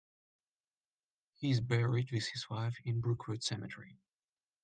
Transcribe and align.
He 1.35 1.51
is 1.51 1.61
buried 1.61 2.11
with 2.11 2.27
his 2.29 2.49
wife 2.49 2.75
in 2.85 3.01
Brookwood 3.01 3.43
Cemetery. 3.43 3.99